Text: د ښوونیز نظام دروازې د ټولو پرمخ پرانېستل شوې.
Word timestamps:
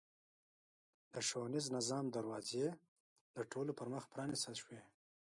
د 1.13 1.15
ښوونیز 1.27 1.65
نظام 1.77 2.05
دروازې 2.15 2.65
د 3.35 3.37
ټولو 3.51 3.71
پرمخ 3.79 4.03
پرانېستل 4.11 4.55
شوې. 4.61 4.79